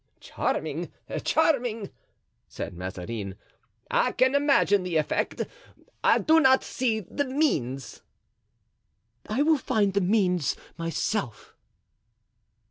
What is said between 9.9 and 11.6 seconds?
the means myself."